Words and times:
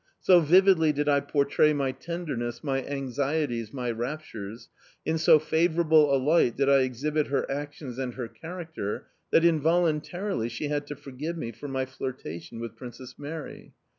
So 0.19 0.39
vividly 0.39 0.91
did 0.91 1.07
I 1.07 1.19
portray 1.19 1.73
my 1.73 1.91
tenderness, 1.91 2.63
my 2.63 2.83
anxieties, 2.83 3.71
my 3.71 3.91
raptures; 3.91 4.67
in 5.05 5.19
so 5.19 5.37
favourable 5.37 6.11
a 6.11 6.17
light 6.17 6.57
did 6.57 6.69
I 6.69 6.79
exhibit 6.79 7.27
her 7.27 7.45
actions 7.51 7.99
and 7.99 8.15
her 8.15 8.27
character, 8.27 9.05
that 9.29 9.45
involuntarily 9.45 10.49
she 10.49 10.69
had 10.69 10.87
to 10.87 10.95
forgive 10.95 11.37
me 11.37 11.51
for 11.51 11.67
my 11.67 11.85
flirtation 11.85 12.59
with 12.59 12.75
Princess 12.75 13.19
Mary. 13.19 13.73